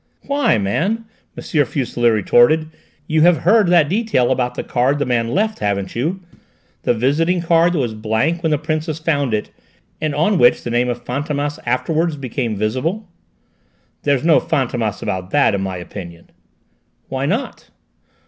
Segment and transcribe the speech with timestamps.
[0.23, 1.05] "Why, man,"
[1.37, 1.43] M.
[1.65, 2.71] Fuselier retorted,
[3.05, 6.21] "you have heard that detail about the card the man left, haven't you?
[6.81, 9.51] the visiting card that was blank when the Princess found it,
[10.01, 13.07] and on which the name of Fantômas afterwards became visible?"
[14.01, 16.31] "There's no Fantômas about that, in my opinion."
[17.07, 17.69] "Why not?"